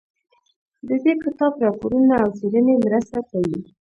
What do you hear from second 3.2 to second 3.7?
کوي.